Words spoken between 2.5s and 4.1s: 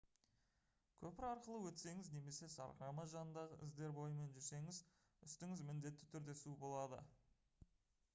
сарқырама жанындағы іздер